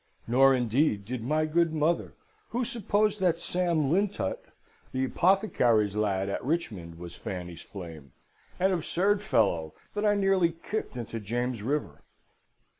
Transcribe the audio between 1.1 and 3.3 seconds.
my good mother, who supposed